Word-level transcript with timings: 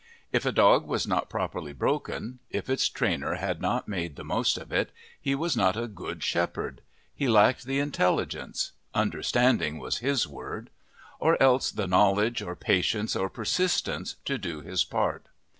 If 0.31 0.47
a 0.47 0.51
dog 0.51 0.87
was 0.87 1.05
not 1.05 1.29
properly 1.29 1.73
broken, 1.73 2.39
if 2.49 2.71
its 2.71 2.89
trainer 2.89 3.35
had 3.35 3.61
not 3.61 3.87
made 3.87 4.15
the 4.15 4.23
most 4.23 4.57
of 4.57 4.71
it, 4.71 4.91
he 5.21 5.35
was 5.35 5.55
not 5.55 5.77
a 5.77 5.87
"good 5.87 6.23
shepherd": 6.23 6.81
he 7.13 7.27
lacked 7.29 7.65
the 7.65 7.77
intelligence 7.77 8.71
"understanding" 8.95 9.77
was 9.77 9.99
his 9.99 10.27
word 10.27 10.71
or 11.19 11.39
else 11.39 11.69
the 11.69 11.85
knowledge 11.85 12.41
or 12.41 12.55
patience 12.55 13.15
or 13.15 13.29
persistence 13.29 14.15
to 14.25 14.39
do 14.39 14.61
his 14.61 14.83
part. 14.83 15.27